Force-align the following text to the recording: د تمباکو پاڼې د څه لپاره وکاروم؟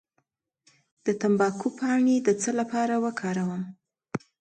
د 1.05 1.07
تمباکو 1.21 1.67
پاڼې 1.77 2.15
د 2.27 2.29
څه 2.41 2.49
لپاره 2.59 2.95
وکاروم؟ 3.05 3.63